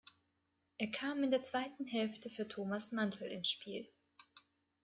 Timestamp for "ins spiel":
3.27-3.85